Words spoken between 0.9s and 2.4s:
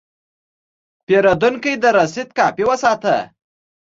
پیرودونکی د رسید